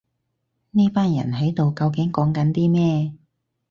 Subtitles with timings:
[0.71, 3.13] 呢班人喺度究竟講緊啲咩